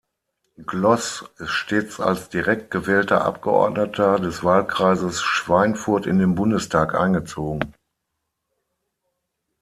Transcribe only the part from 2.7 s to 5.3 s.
gewählter Abgeordneter des Wahlkreises